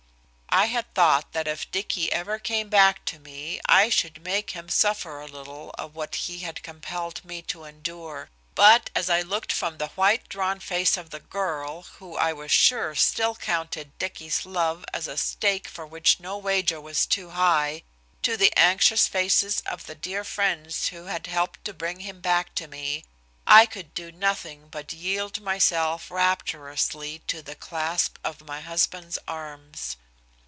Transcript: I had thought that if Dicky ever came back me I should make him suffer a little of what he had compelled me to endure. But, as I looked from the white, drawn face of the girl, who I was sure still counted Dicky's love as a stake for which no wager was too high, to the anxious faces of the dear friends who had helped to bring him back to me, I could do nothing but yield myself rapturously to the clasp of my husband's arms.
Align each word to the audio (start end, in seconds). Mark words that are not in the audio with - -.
I 0.53 0.65
had 0.65 0.93
thought 0.93 1.31
that 1.31 1.47
if 1.47 1.71
Dicky 1.71 2.11
ever 2.11 2.37
came 2.37 2.67
back 2.67 3.09
me 3.17 3.61
I 3.67 3.89
should 3.89 4.21
make 4.21 4.51
him 4.51 4.67
suffer 4.67 5.21
a 5.21 5.25
little 5.25 5.73
of 5.77 5.95
what 5.95 6.13
he 6.15 6.39
had 6.39 6.61
compelled 6.61 7.23
me 7.23 7.41
to 7.43 7.63
endure. 7.63 8.29
But, 8.53 8.89
as 8.93 9.09
I 9.09 9.21
looked 9.21 9.53
from 9.53 9.77
the 9.77 9.87
white, 9.95 10.27
drawn 10.27 10.59
face 10.59 10.97
of 10.97 11.09
the 11.09 11.21
girl, 11.21 11.83
who 11.99 12.17
I 12.17 12.33
was 12.33 12.51
sure 12.51 12.95
still 12.95 13.33
counted 13.33 13.97
Dicky's 13.97 14.45
love 14.45 14.83
as 14.93 15.07
a 15.07 15.15
stake 15.17 15.69
for 15.69 15.85
which 15.87 16.19
no 16.19 16.37
wager 16.37 16.81
was 16.81 17.05
too 17.05 17.29
high, 17.29 17.83
to 18.21 18.35
the 18.35 18.51
anxious 18.57 19.07
faces 19.07 19.61
of 19.61 19.85
the 19.85 19.95
dear 19.95 20.25
friends 20.25 20.87
who 20.89 21.05
had 21.05 21.27
helped 21.27 21.63
to 21.63 21.73
bring 21.73 22.01
him 22.01 22.19
back 22.19 22.53
to 22.55 22.67
me, 22.67 23.05
I 23.47 23.65
could 23.65 23.93
do 23.93 24.11
nothing 24.11 24.67
but 24.67 24.91
yield 24.91 25.39
myself 25.39 26.11
rapturously 26.11 27.19
to 27.27 27.41
the 27.41 27.55
clasp 27.55 28.17
of 28.25 28.41
my 28.45 28.59
husband's 28.59 29.17
arms. 29.29 29.95